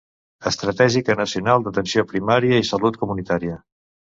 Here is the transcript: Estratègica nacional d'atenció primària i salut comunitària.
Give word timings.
Estratègica 0.51 1.15
nacional 1.19 1.67
d'atenció 1.67 2.05
primària 2.15 2.63
i 2.63 2.67
salut 2.71 2.99
comunitària. 3.05 3.61